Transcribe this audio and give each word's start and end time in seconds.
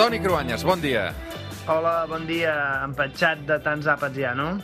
Toni 0.00 0.16
Cruanyes, 0.16 0.62
bon 0.64 0.80
dia. 0.80 1.10
Hola, 1.68 2.06
bon 2.08 2.22
dia. 2.24 2.54
Empatxat 2.86 3.42
de 3.44 3.58
tants 3.60 3.84
àpats 3.84 4.16
ja, 4.16 4.30
no? 4.32 4.54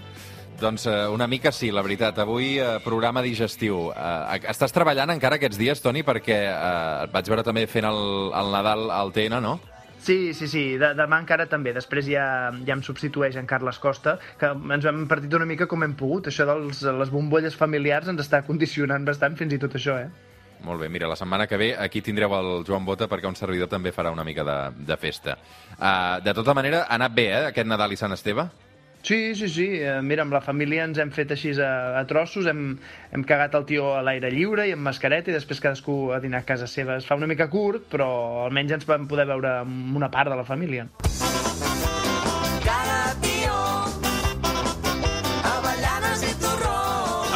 Doncs 0.57 0.87
eh, 0.89 0.95
una 1.13 1.27
mica 1.29 1.51
sí, 1.53 1.69
la 1.69 1.83
veritat. 1.85 2.17
Avui 2.25 2.55
eh, 2.57 2.79
programa 2.81 3.21
digestiu. 3.21 3.91
Eh, 3.93 4.39
estàs 4.49 4.73
treballant 4.73 5.13
encara 5.13 5.37
aquests 5.37 5.61
dies, 5.61 5.83
Toni, 5.85 6.01
perquè 6.09 6.39
eh, 6.49 7.03
et 7.05 7.13
vaig 7.13 7.29
veure 7.29 7.45
també 7.45 7.67
fent 7.69 7.85
el, 7.85 8.01
el 8.33 8.49
Nadal 8.55 8.89
al 8.89 9.13
TN, 9.13 9.43
no? 9.45 9.59
Sí, 10.07 10.33
sí, 10.39 10.49
sí, 10.49 10.65
de, 10.81 10.95
demà 10.97 11.21
encara 11.21 11.45
també. 11.53 11.77
Després 11.77 12.09
ja, 12.09 12.25
ja 12.65 12.79
em 12.79 12.87
substitueix 12.89 13.37
en 13.37 13.51
Carles 13.51 13.77
Costa, 13.83 14.17
que 14.41 14.55
ens 14.57 14.89
hem 14.89 15.05
partit 15.11 15.37
una 15.37 15.45
mica 15.45 15.69
com 15.69 15.85
hem 15.85 15.99
pogut. 16.01 16.33
Això 16.33 16.49
de 16.49 16.97
les 16.97 17.13
bombolles 17.13 17.61
familiars 17.61 18.09
ens 18.09 18.25
està 18.25 18.41
condicionant 18.49 19.05
bastant 19.05 19.37
fins 19.37 19.53
i 19.53 19.61
tot 19.61 19.77
això, 19.77 20.01
eh? 20.01 20.09
Molt 20.65 20.81
bé, 20.81 20.89
mira, 20.89 21.09
la 21.09 21.17
setmana 21.17 21.47
que 21.47 21.59
ve 21.61 21.75
aquí 21.79 22.01
tindreu 22.03 22.33
el 22.39 22.65
Joan 22.67 22.85
Bota 22.87 23.09
perquè 23.11 23.29
un 23.29 23.37
servidor 23.37 23.69
també 23.69 23.93
farà 23.93 24.13
una 24.15 24.25
mica 24.25 24.45
de, 24.47 24.59
de 24.87 24.97
festa. 24.97 25.37
Uh, 25.77 26.23
de 26.25 26.35
tota 26.35 26.55
manera, 26.57 26.87
ha 26.87 26.97
anat 26.97 27.15
bé, 27.15 27.29
eh, 27.33 27.43
aquest 27.51 27.69
Nadal 27.69 27.93
i 27.93 28.01
Sant 28.01 28.17
Esteve? 28.17 28.49
Sí, 29.07 29.37
sí, 29.37 29.49
sí. 29.49 29.67
Eh, 29.79 30.01
mira, 30.03 30.25
amb 30.27 30.35
la 30.35 30.41
família 30.43 30.83
ens 30.89 30.99
hem 30.99 31.13
fet 31.15 31.31
així 31.31 31.53
a, 31.63 32.01
a 32.01 32.03
trossos, 32.11 32.49
hem, 32.51 32.73
hem 33.15 33.27
cagat 33.29 33.55
el 33.55 33.69
tio 33.69 33.93
a 33.95 34.03
l'aire 34.03 34.33
lliure 34.35 34.67
i 34.67 34.75
amb 34.75 34.83
mascareta 34.89 35.31
i 35.31 35.37
després 35.37 35.63
cadascú 35.63 36.11
a 36.11 36.19
dinar 36.25 36.43
a 36.43 36.49
casa 36.49 36.67
seva. 36.67 36.99
Es 36.99 37.07
fa 37.07 37.15
una 37.15 37.31
mica 37.31 37.47
curt, 37.53 37.87
però 37.93 38.09
almenys 38.49 38.81
ens 38.81 38.91
vam 38.91 39.07
poder 39.07 39.29
veure 39.31 39.61
una 39.63 40.11
part 40.11 40.35
de 40.35 40.43
la 40.43 40.49
família. 40.49 40.89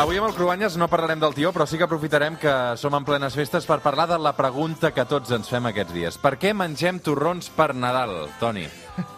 Avui 0.01 0.17
amb 0.17 0.31
el 0.31 0.33
Cruanyes 0.33 0.79
no 0.81 0.87
parlarem 0.89 1.21
del 1.21 1.35
tió, 1.37 1.51
però 1.53 1.67
sí 1.69 1.77
que 1.77 1.85
aprofitarem 1.85 2.39
que 2.41 2.53
som 2.81 2.95
en 2.97 3.05
plenes 3.05 3.35
festes 3.37 3.67
per 3.69 3.83
parlar 3.85 4.07
de 4.09 4.17
la 4.17 4.31
pregunta 4.33 4.95
que 4.97 5.05
tots 5.05 5.29
ens 5.37 5.51
fem 5.53 5.67
aquests 5.69 5.93
dies. 5.93 6.17
Per 6.17 6.39
què 6.41 6.55
mengem 6.57 7.03
torrons 7.05 7.51
per 7.53 7.75
Nadal, 7.77 8.15
Toni? 8.41 8.63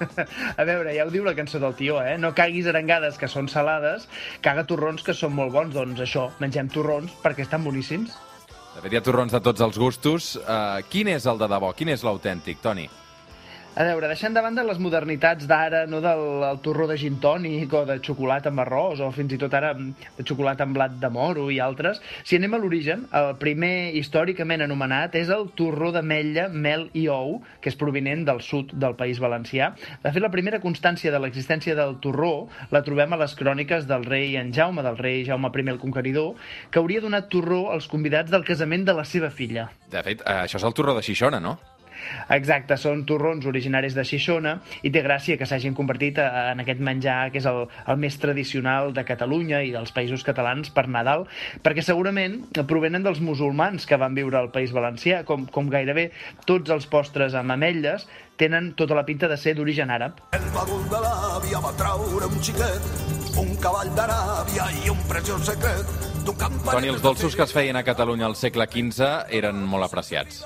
A 0.59 0.67
veure, 0.67 0.91
ja 0.97 1.05
ho 1.07 1.13
diu 1.15 1.23
la 1.23 1.37
cançó 1.39 1.61
del 1.63 1.77
tió, 1.79 2.01
eh? 2.03 2.17
No 2.19 2.33
caguis 2.35 2.67
arengades 2.67 3.15
que 3.21 3.31
són 3.31 3.47
salades, 3.47 4.09
caga 4.43 4.67
torrons 4.67 5.07
que 5.07 5.15
són 5.15 5.37
molt 5.39 5.55
bons. 5.55 5.71
Doncs 5.77 6.03
això, 6.03 6.27
mengem 6.43 6.73
torrons 6.75 7.15
perquè 7.23 7.47
estan 7.47 7.63
boníssims. 7.63 8.19
De 8.75 8.83
fet, 8.83 8.91
hi 8.91 8.99
ha 8.99 9.05
torrons 9.07 9.39
de 9.39 9.43
tots 9.45 9.63
els 9.63 9.79
gustos. 9.79 10.33
Uh, 10.43 10.83
quin 10.91 11.15
és 11.15 11.31
el 11.31 11.39
de 11.39 11.47
debò? 11.55 11.71
Quin 11.79 11.95
és 11.95 12.03
l'autèntic, 12.03 12.59
Toni? 12.59 12.89
A 13.73 13.87
veure, 13.89 14.05
deixant 14.05 14.35
de 14.37 14.41
banda 14.45 14.61
les 14.69 14.77
modernitats 14.85 15.47
d'ara, 15.49 15.87
no 15.89 16.03
del 16.05 16.43
el 16.45 16.59
torró 16.61 16.85
de 16.91 16.99
gin 17.01 17.15
tònic 17.23 17.73
o 17.73 17.81
de 17.89 17.95
xocolata 18.05 18.51
amb 18.51 18.61
arròs 18.67 19.01
o 19.01 19.09
fins 19.17 19.33
i 19.33 19.39
tot 19.41 19.55
ara 19.57 19.71
de 19.73 20.27
xocolata 20.29 20.67
amb 20.67 20.77
blat 20.77 20.99
de 21.01 21.09
moro 21.09 21.47
i 21.49 21.57
altres, 21.65 22.03
si 22.21 22.37
anem 22.37 22.53
a 22.53 22.61
l'origen, 22.61 23.07
el 23.17 23.33
primer 23.41 23.97
històricament 23.97 24.67
anomenat 24.67 25.17
és 25.17 25.33
el 25.33 25.49
torró 25.57 25.89
d'ametlla, 25.97 26.51
mel 26.53 26.91
i 26.93 27.07
ou, 27.09 27.39
que 27.65 27.73
és 27.73 27.81
provinent 27.81 28.29
del 28.29 28.45
sud 28.45 28.77
del 28.77 28.93
País 29.01 29.25
Valencià. 29.25 29.73
De 30.05 30.13
fet, 30.13 30.21
la 30.21 30.35
primera 30.37 30.61
constància 30.61 31.09
de 31.09 31.25
l'existència 31.25 31.73
del 31.73 31.97
torró 32.05 32.51
la 32.77 32.85
trobem 32.85 33.17
a 33.17 33.23
les 33.25 33.33
cròniques 33.41 33.89
del 33.89 34.05
rei 34.05 34.37
en 34.37 34.53
Jaume, 34.53 34.85
del 34.85 35.01
rei 35.01 35.25
Jaume 35.25 35.49
I 35.49 35.69
el 35.73 35.81
Conqueridor, 35.81 36.35
que 36.69 36.85
hauria 36.85 37.01
donat 37.01 37.33
torró 37.33 37.71
als 37.73 37.89
convidats 37.89 38.29
del 38.31 38.45
casament 38.45 38.85
de 38.85 39.01
la 39.01 39.09
seva 39.09 39.33
filla. 39.33 39.71
De 39.89 40.05
fet, 40.05 40.21
eh, 40.27 40.43
això 40.45 40.61
és 40.61 40.69
el 40.69 40.77
torró 40.77 40.93
de 40.93 41.09
Xixona, 41.09 41.41
no? 41.41 41.57
Exacte, 42.35 42.77
són 42.81 43.05
torrons 43.09 43.47
originaris 43.49 43.97
de 43.97 44.05
Xixona 44.07 44.57
i 44.83 44.93
té 44.95 45.03
gràcia 45.05 45.39
que 45.39 45.49
s'hagin 45.49 45.77
convertit 45.79 46.19
en 46.23 46.63
aquest 46.63 46.83
menjar 46.85 47.31
que 47.33 47.41
és 47.43 47.49
el, 47.49 47.65
el 47.87 48.01
més 48.03 48.19
tradicional 48.23 48.93
de 48.97 49.05
Catalunya 49.09 49.63
i 49.67 49.73
dels 49.75 49.95
països 49.95 50.25
catalans 50.27 50.73
per 50.75 50.89
Nadal, 50.89 51.27
perquè 51.63 51.85
segurament 51.85 52.41
provenen 52.69 53.05
dels 53.05 53.23
musulmans 53.25 53.87
que 53.89 53.99
van 54.01 54.15
viure 54.19 54.39
al 54.39 54.53
País 54.55 54.75
Valencià, 54.75 55.23
com, 55.29 55.47
com 55.47 55.71
gairebé 55.73 56.11
tots 56.47 56.71
els 56.71 56.87
postres 56.91 57.37
amb 57.39 57.55
ametlles 57.55 58.07
tenen 58.41 58.73
tota 58.75 58.97
la 58.99 59.05
pinta 59.07 59.29
de 59.31 59.37
ser 59.39 59.55
d'origen 59.55 59.93
àrab. 59.93 60.19
El 60.35 60.49
bagul 60.55 60.83
de 60.91 61.03
l'àvia 61.05 61.61
va 61.63 61.75
traure 61.79 62.31
un 62.31 62.41
xiquet, 62.43 62.89
un 63.39 63.53
cavall 63.63 63.93
d'Aràbia 63.99 64.73
i 64.83 64.91
un 64.91 65.05
preciós 65.11 65.47
secret 65.53 66.11
Toni, 66.23 66.87
els 66.87 67.03
dolços 67.03 67.35
que 67.35 67.43
es 67.43 67.53
feien 67.55 67.75
a 67.75 67.83
Catalunya 67.83 68.29
al 68.29 68.37
segle 68.39 68.69
XV 68.71 69.09
eren 69.39 69.65
molt 69.67 69.89
apreciats. 69.89 70.45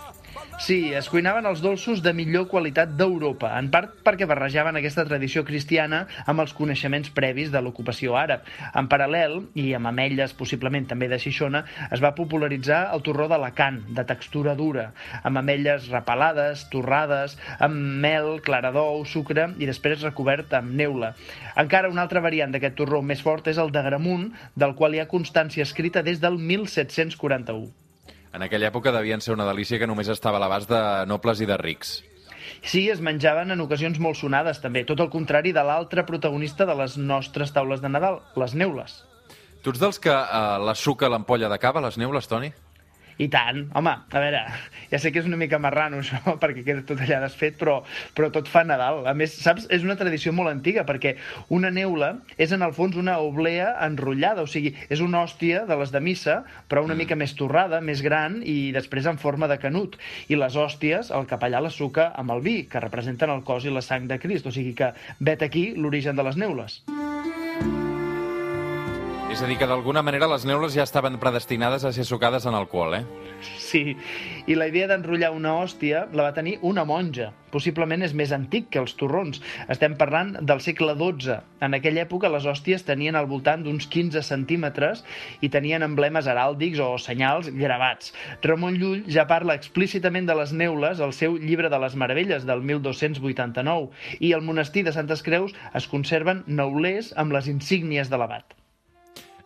Sí, 0.56 0.94
es 0.96 1.10
cuinaven 1.12 1.44
els 1.44 1.60
dolços 1.60 1.98
de 2.00 2.14
millor 2.16 2.46
qualitat 2.48 2.94
d'Europa, 2.96 3.50
en 3.60 3.66
part 3.68 3.98
perquè 4.06 4.24
barrejaven 4.26 4.78
aquesta 4.80 5.04
tradició 5.04 5.42
cristiana 5.44 5.98
amb 6.24 6.40
els 6.40 6.54
coneixements 6.56 7.10
previs 7.12 7.50
de 7.52 7.60
l'ocupació 7.60 8.16
àrab. 8.16 8.48
En 8.72 8.88
paral·lel, 8.88 9.36
i 9.52 9.66
amb 9.76 9.90
ametlles 9.92 10.32
possiblement 10.38 10.88
també 10.88 11.10
de 11.12 11.20
Xixona, 11.20 11.62
es 11.92 12.00
va 12.00 12.14
popularitzar 12.16 12.80
el 12.96 13.04
torró 13.04 13.28
d'Alacant, 13.28 13.82
de 14.00 14.08
textura 14.08 14.56
dura, 14.56 14.88
amb 15.22 15.44
ametlles 15.44 15.90
repelades, 15.92 16.64
torrades, 16.72 17.36
amb 17.60 18.00
mel, 18.08 18.38
clara 18.40 18.72
d'ou, 18.72 19.04
sucre 19.04 19.50
i 19.60 19.68
després 19.68 20.08
recobert 20.08 20.56
amb 20.56 20.72
neula. 20.72 21.12
Encara 21.60 21.92
una 21.92 22.08
altra 22.08 22.24
variant 22.24 22.56
d'aquest 22.56 22.80
torró 22.80 23.04
més 23.04 23.20
fort 23.20 23.52
és 23.52 23.60
el 23.60 23.76
de 23.76 23.84
Gramunt, 23.92 24.30
del 24.56 24.72
qual 24.74 24.96
hi 24.96 25.04
ha 25.04 25.10
constància 25.12 25.68
escrita 25.68 26.00
des 26.00 26.24
del 26.24 26.40
1741. 26.40 27.85
En 28.34 28.42
aquella 28.44 28.68
època 28.68 28.92
devien 28.92 29.20
ser 29.20 29.34
una 29.34 29.46
delícia 29.48 29.78
que 29.78 29.88
només 29.88 30.10
estava 30.12 30.38
a 30.38 30.42
l'abast 30.42 30.70
de 30.70 30.82
nobles 31.06 31.40
i 31.40 31.48
de 31.48 31.56
rics. 31.60 31.98
Sí, 32.62 32.88
es 32.90 33.00
menjaven 33.00 33.50
en 33.54 33.62
ocasions 33.62 33.98
molt 34.02 34.18
sonades, 34.18 34.60
també. 34.62 34.84
Tot 34.86 35.00
el 35.02 35.10
contrari 35.10 35.52
de 35.54 35.62
l'altre 35.66 36.04
protagonista 36.06 36.66
de 36.66 36.74
les 36.78 36.96
nostres 36.98 37.52
taules 37.54 37.82
de 37.82 37.90
Nadal, 37.90 38.20
les 38.36 38.54
neules. 38.54 39.02
Tu 39.62 39.72
ets 39.74 39.82
dels 39.82 39.98
que 40.02 40.12
eh, 40.12 40.58
la 40.62 40.74
suca 40.78 41.10
l'ampolla 41.10 41.50
de 41.50 41.58
cava, 41.58 41.82
les 41.82 41.98
neules, 41.98 42.28
Toni? 42.30 42.52
I 43.16 43.28
tant. 43.32 43.62
Home, 43.78 43.92
a 44.12 44.20
veure, 44.20 44.42
ja 44.90 44.98
sé 45.00 45.10
que 45.12 45.22
és 45.22 45.28
una 45.28 45.38
mica 45.40 45.58
marrano 45.62 46.02
això, 46.02 46.18
perquè 46.42 46.64
queda 46.66 46.84
tot 46.88 47.00
allà 47.00 47.22
desfet, 47.24 47.56
però, 47.60 47.78
però 48.16 48.28
tot 48.34 48.50
fa 48.52 48.64
Nadal. 48.66 49.02
A 49.08 49.14
més, 49.16 49.38
saps, 49.40 49.68
és 49.72 49.86
una 49.86 49.96
tradició 49.96 50.34
molt 50.36 50.52
antiga, 50.52 50.84
perquè 50.88 51.14
una 51.56 51.70
neula 51.72 52.12
és 52.36 52.52
en 52.52 52.64
el 52.66 52.74
fons 52.76 52.98
una 53.00 53.16
oblea 53.24 53.72
enrotllada, 53.86 54.44
o 54.44 54.50
sigui, 54.50 54.74
és 54.92 55.00
una 55.04 55.24
hòstia 55.24 55.64
de 55.68 55.80
les 55.80 55.94
de 55.94 56.02
missa, 56.04 56.38
però 56.68 56.84
una 56.84 56.94
mm. 56.94 57.04
mica 57.04 57.18
més 57.18 57.36
torrada, 57.38 57.80
més 57.80 58.04
gran, 58.04 58.42
i 58.44 58.72
després 58.76 59.08
en 59.08 59.20
forma 59.22 59.48
de 59.48 59.60
canut. 59.62 59.96
I 60.28 60.36
les 60.36 60.56
hòsties, 60.56 61.12
el 61.16 61.28
capellà 61.30 61.64
les 61.64 61.76
suca 61.76 62.10
amb 62.20 62.36
el 62.36 62.44
vi, 62.44 62.58
que 62.68 62.84
representen 62.84 63.32
el 63.32 63.44
cos 63.48 63.64
i 63.64 63.72
la 63.72 63.84
sang 63.84 64.10
de 64.10 64.20
Crist, 64.20 64.48
o 64.48 64.54
sigui 64.54 64.76
que 64.76 64.92
vet 65.20 65.46
aquí 65.46 65.70
l'origen 65.76 66.20
de 66.20 66.26
les 66.26 66.36
neules. 66.40 66.82
És 69.36 69.42
a 69.44 69.48
dir, 69.50 69.58
que 69.60 69.66
d'alguna 69.68 70.00
manera 70.00 70.24
les 70.32 70.46
neules 70.48 70.72
ja 70.72 70.84
estaven 70.86 71.18
predestinades 71.20 71.82
a 71.84 71.90
ser 71.92 72.06
sucades 72.08 72.46
en 72.48 72.54
alcohol, 72.56 72.94
eh? 72.96 73.02
Sí, 73.60 73.92
i 74.48 74.54
la 74.56 74.64
idea 74.70 74.86
d'enrotllar 74.88 75.28
una 75.36 75.52
hòstia 75.60 76.06
la 76.16 76.24
va 76.24 76.32
tenir 76.32 76.54
una 76.64 76.86
monja. 76.88 77.26
Possiblement 77.52 78.00
és 78.06 78.14
més 78.16 78.32
antic 78.32 78.70
que 78.72 78.80
els 78.80 78.96
torrons. 78.96 79.42
Estem 79.68 79.98
parlant 80.00 80.32
del 80.40 80.64
segle 80.64 80.96
XII. 80.96 81.36
En 81.68 81.76
aquella 81.76 82.06
època 82.06 82.32
les 82.32 82.48
hòsties 82.48 82.88
tenien 82.88 83.20
al 83.20 83.28
voltant 83.28 83.60
d'uns 83.60 83.90
15 83.92 84.24
centímetres 84.24 85.04
i 85.44 85.52
tenien 85.52 85.84
emblemes 85.84 86.32
heràldics 86.32 86.80
o 86.80 86.90
senyals 86.96 87.52
gravats. 87.60 88.16
Ramon 88.40 88.80
Llull 88.80 89.04
ja 89.04 89.28
parla 89.28 89.60
explícitament 89.60 90.32
de 90.32 90.40
les 90.40 90.56
neules 90.56 91.04
al 91.04 91.12
seu 91.12 91.36
llibre 91.36 91.68
de 91.68 91.84
les 91.84 91.92
meravelles 91.92 92.48
del 92.48 92.64
1289 92.64 94.16
i 94.16 94.32
al 94.32 94.48
monestir 94.48 94.88
de 94.88 94.96
Santes 94.96 95.20
Creus 95.20 95.52
es 95.76 95.92
conserven 95.92 96.46
neulers 96.48 97.12
amb 97.20 97.36
les 97.36 97.52
insígnies 97.52 98.08
de 98.08 98.16
l'abat. 98.16 98.56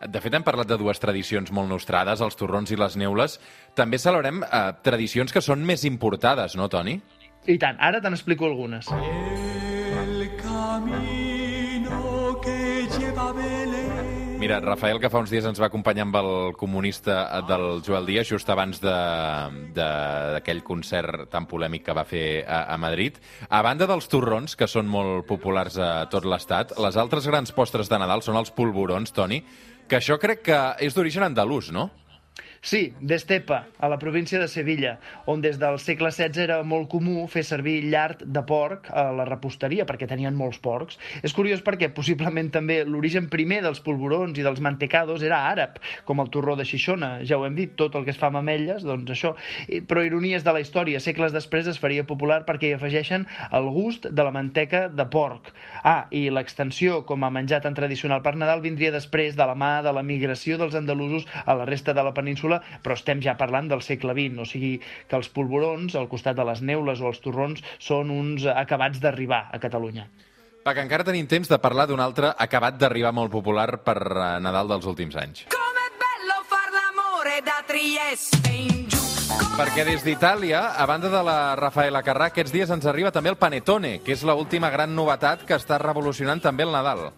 De 0.09 0.21
fet, 0.21 0.33
hem 0.33 0.45
parlat 0.45 0.69
de 0.69 0.77
dues 0.81 0.99
tradicions 1.01 1.51
molt 1.53 1.69
nostrades, 1.69 2.21
els 2.25 2.37
torrons 2.39 2.71
i 2.73 2.79
les 2.79 2.97
neules. 2.97 3.37
També 3.77 3.99
celebrem 4.01 4.41
eh, 4.43 4.63
tradicions 4.81 5.33
que 5.33 5.43
són 5.45 5.61
més 5.65 5.85
importades, 5.85 6.55
no, 6.57 6.69
Toni? 6.73 6.97
I 7.45 7.57
tant. 7.61 7.77
Ara 7.81 8.01
te 8.01 8.09
n'explico 8.09 8.49
algunes. 8.49 8.89
El 10.01 10.25
camino 10.41 12.01
que 12.41 12.87
lleva 12.97 13.31
Belén 13.37 14.30
Mira, 14.41 14.59
Rafael, 14.59 14.97
que 14.97 15.09
fa 15.13 15.19
uns 15.21 15.29
dies 15.29 15.45
ens 15.45 15.59
va 15.61 15.67
acompanyar 15.67 16.07
amb 16.07 16.15
el 16.17 16.55
comunista 16.57 17.43
del 17.45 17.83
Joel 17.85 18.07
Díaz, 18.09 18.25
just 18.31 18.49
abans 18.49 18.79
d'aquell 18.81 20.63
concert 20.65 21.27
tan 21.29 21.45
polèmic 21.45 21.85
que 21.85 21.93
va 21.93 22.01
fer 22.09 22.41
a, 22.41 22.63
a 22.73 22.77
Madrid. 22.81 23.19
A 23.53 23.61
banda 23.61 23.85
dels 23.85 24.09
torrons, 24.09 24.57
que 24.57 24.65
són 24.65 24.89
molt 24.89 25.27
populars 25.29 25.77
a 25.77 26.09
tot 26.09 26.25
l'estat, 26.25 26.73
les 26.81 26.97
altres 26.97 27.29
grans 27.29 27.53
postres 27.53 27.85
de 27.85 28.01
Nadal 28.01 28.25
són 28.25 28.41
els 28.41 28.49
polvorons, 28.49 29.13
Toni, 29.13 29.43
que 29.85 30.01
això 30.01 30.17
crec 30.17 30.41
que 30.49 30.59
és 30.89 30.97
d'origen 30.97 31.29
andalús, 31.29 31.69
no? 31.69 31.91
Sí, 32.63 32.93
d'Estepa, 33.01 33.63
a 33.79 33.87
la 33.89 33.97
província 33.97 34.37
de 34.39 34.47
Sevilla, 34.47 34.99
on 35.25 35.41
des 35.41 35.55
del 35.57 35.79
segle 35.81 36.11
XVI 36.13 36.43
era 36.43 36.59
molt 36.61 36.91
comú 36.93 37.23
fer 37.25 37.41
servir 37.41 37.87
llard 37.89 38.19
de 38.21 38.43
porc 38.45 38.85
a 38.93 39.07
la 39.17 39.23
reposteria, 39.25 39.87
perquè 39.89 40.05
tenien 40.05 40.35
molts 40.37 40.59
porcs. 40.61 40.99
És 41.25 41.33
curiós 41.33 41.63
perquè 41.65 41.89
possiblement 41.89 42.51
també 42.53 42.83
l'origen 42.85 43.31
primer 43.33 43.63
dels 43.65 43.81
polvorons 43.81 44.37
i 44.37 44.45
dels 44.45 44.61
mantecados 44.61 45.25
era 45.25 45.39
àrab, 45.49 45.79
com 46.05 46.21
el 46.21 46.29
torró 46.29 46.53
de 46.59 46.67
Xixona. 46.69 47.09
Ja 47.25 47.39
ho 47.39 47.47
hem 47.47 47.57
dit, 47.57 47.73
tot 47.81 47.97
el 47.97 48.05
que 48.05 48.13
es 48.13 48.21
fa 48.21 48.29
amb 48.29 48.43
ametlles, 48.43 48.85
doncs 48.85 49.09
això. 49.17 49.33
Però 49.89 50.05
ironies 50.05 50.45
de 50.45 50.53
la 50.53 50.61
història, 50.61 51.01
segles 51.01 51.33
després 51.33 51.65
es 51.65 51.81
faria 51.81 52.05
popular 52.05 52.43
perquè 52.45 52.69
hi 52.69 52.77
afegeixen 52.77 53.25
el 53.49 53.71
gust 53.73 54.05
de 54.05 54.27
la 54.27 54.35
manteca 54.37 54.83
de 54.85 55.07
porc. 55.09 55.49
Ah, 55.81 56.05
i 56.13 56.27
l'extensió 56.29 57.01
com 57.09 57.25
a 57.25 57.33
menjar 57.33 57.63
tan 57.65 57.73
tradicional 57.73 58.21
per 58.21 58.37
Nadal 58.37 58.61
vindria 58.61 58.93
després 58.93 59.33
de 59.33 59.49
la 59.49 59.57
mà 59.57 59.73
de 59.81 59.97
la 59.97 60.05
migració 60.05 60.61
dels 60.61 60.77
andalusos 60.77 61.25
a 61.41 61.57
la 61.57 61.65
resta 61.65 61.97
de 61.97 62.05
la 62.05 62.13
península 62.13 62.50
península, 62.51 62.81
però 62.83 62.95
estem 62.95 63.21
ja 63.21 63.37
parlant 63.37 63.69
del 63.69 63.81
segle 63.81 64.13
XX, 64.13 64.39
o 64.41 64.45
sigui 64.45 64.79
que 65.07 65.15
els 65.15 65.29
polvorons 65.29 65.95
al 65.95 66.09
costat 66.09 66.35
de 66.35 66.45
les 66.45 66.61
neules 66.61 67.01
o 67.01 67.07
els 67.07 67.21
torrons 67.21 67.61
són 67.79 68.11
uns 68.11 68.45
acabats 68.45 68.99
d'arribar 68.99 69.49
a 69.51 69.59
Catalunya. 69.59 70.07
Va, 70.65 70.75
que 70.75 70.81
encara 70.81 71.03
tenim 71.03 71.27
temps 71.27 71.49
de 71.49 71.57
parlar 71.57 71.87
d'un 71.87 71.99
altre 71.99 72.33
acabat 72.37 72.77
d'arribar 72.77 73.11
molt 73.13 73.31
popular 73.31 73.81
per 73.81 73.97
eh, 73.97 74.39
Nadal 74.41 74.67
dels 74.69 74.85
últims 74.85 75.15
anys. 75.17 75.47
Com'è 75.49 75.87
bello 75.97 76.37
far 76.45 76.69
l'amore 76.69 77.41
da 77.41 77.63
Trieste 77.65 78.53
in 78.53 78.85
giù. 78.85 79.01
Perquè 79.57 79.85
des 79.87 80.03
d'Itàlia, 80.05 80.75
a 80.77 80.85
banda 80.85 81.09
de 81.09 81.23
la 81.25 81.55
Rafaela 81.57 82.03
Carrà, 82.05 82.29
aquests 82.29 82.53
dies 82.53 82.69
ens 82.69 82.85
arriba 82.85 83.11
també 83.11 83.31
el 83.33 83.39
Panetone, 83.41 83.99
que 84.05 84.13
és 84.13 84.25
l'última 84.27 84.69
gran 84.69 84.93
novetat 84.93 85.47
que 85.47 85.57
està 85.57 85.81
revolucionant 85.81 86.41
també 86.43 86.67
el 86.67 86.75
Nadal. 86.75 87.09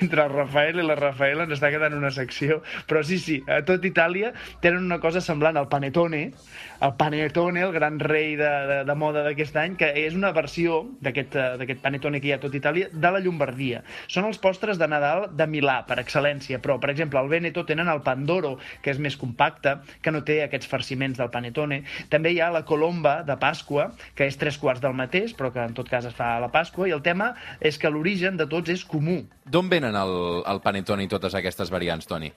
Entre 0.00 0.24
el 0.24 0.32
Rafael 0.32 0.80
i 0.80 0.86
la 0.86 0.96
Rafaela 0.98 1.46
ens 1.46 1.56
està 1.58 1.70
quedant 1.72 1.96
una 1.96 2.12
secció, 2.14 2.60
però 2.88 3.02
sí, 3.06 3.18
sí, 3.22 3.40
a 3.48 3.60
tot 3.66 3.84
Itàlia 3.86 4.32
tenen 4.64 4.84
una 4.86 5.00
cosa 5.02 5.22
semblant 5.24 5.58
al 5.60 5.68
Panetone, 5.72 6.22
el 6.80 6.94
Panetone, 6.96 7.60
el 7.66 7.72
gran 7.72 7.98
rei 8.00 8.36
de, 8.40 8.50
de, 8.70 8.78
de 8.88 8.94
moda 8.96 9.24
d'aquest 9.26 9.56
any, 9.60 9.76
que 9.80 9.90
és 10.00 10.16
una 10.16 10.32
versió 10.36 10.82
d'aquest 11.04 11.36
eh, 11.36 11.76
Panetone 11.82 12.20
que 12.20 12.30
hi 12.30 12.34
ha 12.34 12.38
a 12.40 12.42
tot 12.42 12.56
Itàlia, 12.56 12.88
de 12.92 13.12
la 13.12 13.20
Llombardia. 13.20 13.82
Són 14.08 14.28
els 14.28 14.40
postres 14.40 14.80
de 14.80 14.88
Nadal 14.88 15.28
de 15.36 15.46
Milà, 15.50 15.80
per 15.88 16.00
excel·lència, 16.00 16.60
però, 16.64 16.78
per 16.80 16.92
exemple, 16.94 17.20
al 17.20 17.28
Veneto 17.32 17.66
tenen 17.68 17.90
el 17.92 18.02
Pandoro, 18.06 18.56
que 18.82 18.94
és 18.94 19.00
més 19.02 19.18
compacte, 19.20 19.76
que 20.00 20.14
no 20.14 20.24
té 20.24 20.40
aquests 20.44 20.70
farciments 20.70 21.20
del 21.20 21.32
Panetone. 21.34 21.82
També 22.12 22.32
hi 22.32 22.40
ha 22.40 22.50
la 22.54 22.64
Colomba 22.68 23.20
de 23.28 23.36
Pasqua, 23.40 23.90
que 24.16 24.28
és 24.30 24.40
tres 24.40 24.58
quarts 24.60 24.80
del 24.80 24.96
mateix, 24.96 25.36
però 25.36 25.52
que 25.52 25.64
en 25.64 25.76
tot 25.76 25.90
cas 25.90 26.08
es 26.08 26.16
fa 26.16 26.34
a 26.36 26.40
la 26.42 26.52
Pasqua, 26.54 26.88
i 26.88 26.96
el 26.96 27.04
tema 27.04 27.34
és 27.60 27.78
que 27.78 27.92
l'origen 27.92 28.40
de 28.40 28.48
tots 28.48 28.72
és 28.72 28.86
comú. 28.88 29.20
D'on 29.50 29.68
venen 29.70 29.96
el, 29.98 30.12
el 30.46 30.60
Panetone 30.62 31.02
i 31.02 31.10
totes 31.10 31.34
aquestes 31.34 31.72
variants, 31.74 32.06
Toni? 32.06 32.30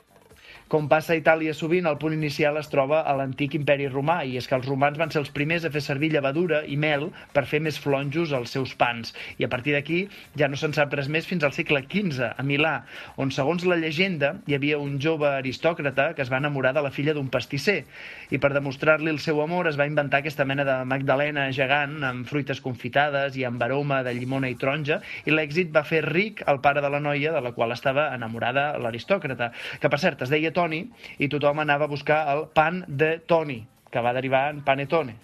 Com 0.72 0.88
passa 0.90 1.14
a 1.14 1.18
Itàlia 1.20 1.54
sovint, 1.54 1.86
el 1.90 1.98
punt 2.00 2.16
inicial 2.16 2.58
es 2.58 2.70
troba 2.72 3.02
a 3.04 3.14
l'antic 3.18 3.58
imperi 3.58 3.90
romà, 3.92 4.22
i 4.24 4.38
és 4.40 4.48
que 4.48 4.56
els 4.56 4.68
romans 4.70 4.98
van 4.98 5.12
ser 5.12 5.20
els 5.22 5.32
primers 5.36 5.66
a 5.68 5.72
fer 5.74 5.82
servir 5.84 6.14
llevadura 6.14 6.64
i 6.66 6.78
mel 6.80 7.10
per 7.36 7.44
fer 7.50 7.60
més 7.62 7.78
flonjos 7.82 8.32
als 8.34 8.56
seus 8.56 8.74
pans. 8.80 9.12
I 9.38 9.46
a 9.46 9.52
partir 9.52 9.76
d'aquí 9.76 10.06
ja 10.40 10.48
no 10.48 10.58
se'n 10.60 10.74
sap 10.74 10.94
res 10.96 11.10
més 11.12 11.28
fins 11.28 11.44
al 11.44 11.54
segle 11.54 11.84
XV, 11.84 12.32
a 12.38 12.46
Milà, 12.48 12.74
on, 13.18 13.34
segons 13.36 13.66
la 13.68 13.78
llegenda, 13.82 14.34
hi 14.48 14.56
havia 14.58 14.80
un 14.80 14.96
jove 15.04 15.28
aristòcrata 15.30 16.14
que 16.16 16.24
es 16.24 16.32
va 16.32 16.40
enamorar 16.40 16.74
de 16.78 16.86
la 16.86 16.94
filla 16.96 17.14
d'un 17.14 17.30
pastisser. 17.34 17.84
I 18.32 18.40
per 18.40 18.54
demostrar-li 18.56 19.12
el 19.12 19.20
seu 19.20 19.42
amor 19.44 19.68
es 19.70 19.78
va 19.80 19.90
inventar 19.90 20.24
aquesta 20.24 20.48
mena 20.48 20.66
de 20.68 20.80
magdalena 20.90 21.50
gegant 21.52 22.00
amb 22.08 22.28
fruites 22.30 22.64
confitades 22.64 23.38
i 23.38 23.46
amb 23.46 23.62
aroma 23.62 24.02
de 24.08 24.16
llimona 24.16 24.50
i 24.50 24.58
taronja, 24.58 25.02
i 25.28 25.36
l'èxit 25.36 25.74
va 25.76 25.84
fer 25.86 26.02
ric 26.08 26.42
el 26.48 26.64
pare 26.64 26.82
de 26.82 26.90
la 26.90 27.04
noia 27.04 27.36
de 27.36 27.44
la 27.44 27.54
qual 27.54 27.76
estava 27.76 28.10
enamorada 28.16 28.72
l'aristòcrata, 28.80 29.52
que 29.80 29.92
per 29.92 30.00
cert 30.00 30.24
es 30.24 30.32
deia 30.32 30.53
Toni 30.56 30.84
i 31.20 31.30
tothom 31.32 31.60
anava 31.64 31.90
a 31.90 31.92
buscar 31.92 32.24
el 32.34 32.48
pan 32.54 32.84
de 32.88 33.18
Toni, 33.28 33.60
que 33.92 34.02
va 34.02 34.14
derivar 34.16 34.48
en 34.54 34.64
panetone. 34.66 35.18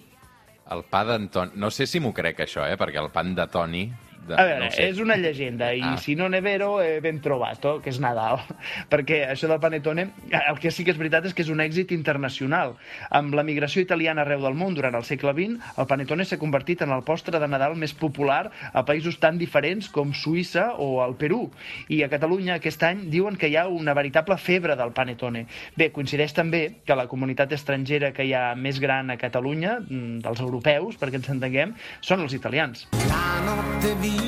El 0.70 0.84
pa 0.86 1.02
d'Antoni... 1.06 1.56
No 1.58 1.70
sé 1.74 1.86
si 1.90 1.98
m'ho 2.02 2.12
crec, 2.14 2.44
això, 2.44 2.62
eh? 2.68 2.76
Perquè 2.78 3.00
el 3.02 3.10
pan 3.14 3.34
de 3.34 3.46
Toni... 3.50 3.88
De... 4.30 4.36
A 4.38 4.44
veure, 4.46 4.64
no 4.66 4.70
sé. 4.70 4.88
és 4.92 5.00
una 5.02 5.16
llegenda, 5.18 5.72
i 5.74 5.82
Ah. 5.82 5.96
si 5.98 6.14
no 6.14 6.28
ne 6.30 6.40
vero, 6.40 6.80
eh, 6.82 7.00
ben 7.02 7.20
trovato, 7.20 7.80
que 7.82 7.90
és 7.90 7.98
Nadal. 8.00 8.38
Perquè 8.92 9.24
això 9.30 9.48
del 9.50 9.58
panettone, 9.60 10.06
el 10.30 10.58
que 10.62 10.70
sí 10.70 10.84
que 10.86 10.92
és 10.94 10.98
veritat 11.00 11.26
és 11.26 11.34
que 11.34 11.42
és 11.42 11.50
un 11.50 11.60
èxit 11.60 11.90
internacional. 11.96 12.76
Amb 13.10 13.34
la 13.34 13.42
migració 13.46 13.82
italiana 13.82 14.22
arreu 14.22 14.42
del 14.44 14.54
món 14.54 14.74
durant 14.78 14.94
el 14.94 15.04
segle 15.08 15.32
XX, 15.34 15.58
el 15.78 15.88
panettone 15.90 16.24
s'ha 16.24 16.38
convertit 16.38 16.82
en 16.86 16.94
el 16.94 17.02
postre 17.02 17.40
de 17.42 17.48
Nadal 17.50 17.74
més 17.76 17.92
popular 17.94 18.50
a 18.72 18.84
països 18.86 19.18
tan 19.18 19.38
diferents 19.38 19.88
com 19.90 20.12
Suïssa 20.14 20.70
o 20.78 21.02
el 21.04 21.16
Perú. 21.18 21.50
I 21.88 22.02
a 22.04 22.08
Catalunya 22.12 22.54
aquest 22.60 22.82
any 22.86 23.06
diuen 23.10 23.36
que 23.36 23.48
hi 23.50 23.56
ha 23.58 23.66
una 23.68 23.94
veritable 23.98 24.36
febre 24.38 24.76
del 24.78 24.92
panettone. 24.94 25.46
Bé, 25.76 25.90
coincideix 25.90 26.32
també 26.36 26.62
que 26.86 26.94
la 26.96 27.08
comunitat 27.10 27.52
estrangera 27.56 28.12
que 28.14 28.24
hi 28.28 28.34
ha 28.34 28.54
més 28.54 28.78
gran 28.80 29.10
a 29.10 29.16
Catalunya, 29.18 29.80
mm, 29.80 30.20
dels 30.22 30.40
europeus, 30.40 30.96
perquè 31.00 31.18
ens 31.20 31.28
entenguem, 31.34 31.74
són 32.00 32.20
els 32.20 32.34
italians. 32.34 32.86
La 33.08 33.40
notte 33.44 33.94
vista 34.00 34.19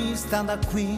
da 0.43 0.57
qui 0.71 0.97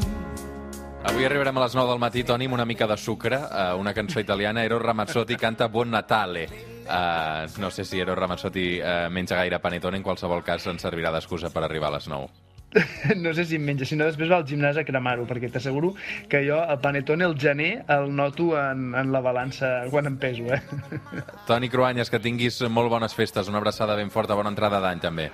Avui 1.06 1.26
arribarem 1.26 1.58
a 1.58 1.62
les 1.62 1.76
9 1.76 1.92
del 1.92 2.00
matí, 2.02 2.24
Toni, 2.26 2.48
amb 2.50 2.56
una 2.56 2.66
mica 2.66 2.88
de 2.90 2.96
sucre, 2.98 3.38
uh, 3.38 3.76
una 3.78 3.94
cançó 3.94 4.20
italiana, 4.20 4.64
Eros 4.66 4.82
Ramazzotti 4.82 5.36
canta 5.36 5.68
Buon 5.68 5.92
Natale. 5.92 6.48
Uh, 6.86 7.46
no 7.62 7.70
sé 7.70 7.86
si 7.86 8.00
Eros 8.00 8.18
Ramazzotti 8.18 8.80
uh, 8.80 9.12
menja 9.14 9.38
gaire 9.38 9.60
panetone, 9.62 9.98
en 9.98 10.04
qualsevol 10.04 10.42
cas 10.44 10.66
ens 10.66 10.82
servirà 10.82 11.12
d'excusa 11.14 11.52
per 11.54 11.62
arribar 11.64 11.92
a 11.92 11.98
les 12.00 12.08
9. 12.10 12.28
no 13.22 13.34
sé 13.38 13.46
si 13.46 13.60
em 13.60 13.68
menja, 13.68 13.86
si 13.86 13.96
no 13.96 14.08
després 14.10 14.32
va 14.32 14.40
al 14.42 14.48
gimnàs 14.50 14.80
a 14.82 14.86
cremar-ho, 14.88 15.28
perquè 15.30 15.52
t'asseguro 15.54 15.94
que 16.32 16.42
jo 16.48 16.58
el 16.58 16.80
panetone 16.82 17.28
el 17.30 17.38
gener 17.38 17.84
el 17.86 18.10
noto 18.16 18.56
en, 18.58 18.96
en 18.98 19.14
la 19.14 19.22
balança 19.22 19.76
quan 19.94 20.10
em 20.10 20.18
peso, 20.18 20.50
eh? 20.50 20.62
Toni 21.48 21.70
Cruanyes, 21.70 22.10
que 22.10 22.24
tinguis 22.24 22.64
molt 22.66 22.90
bones 22.90 23.14
festes, 23.14 23.52
una 23.52 23.62
abraçada 23.62 23.96
ben 23.96 24.10
forta, 24.10 24.34
bona 24.34 24.56
entrada 24.56 24.82
d'any 24.82 25.06
també. 25.06 25.30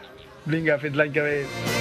Vinga, 0.52 0.76
fins 0.84 1.00
l'any 1.00 1.16
que 1.16 1.24
ve. 1.30 1.81